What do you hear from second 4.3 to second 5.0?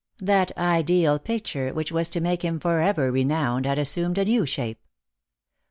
shape.